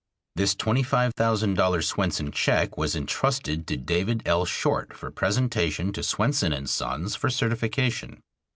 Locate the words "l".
4.25-4.45